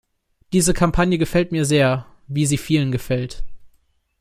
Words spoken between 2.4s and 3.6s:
sie vielen gefällt.